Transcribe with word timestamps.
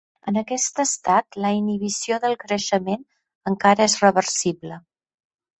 En 0.29 0.37
aquest 0.39 0.79
estat, 0.83 1.37
la 1.43 1.51
inhibició 1.57 2.19
del 2.25 2.35
creixement 2.45 3.05
encara 3.53 3.89
és 3.91 3.99
reversible. 4.09 4.81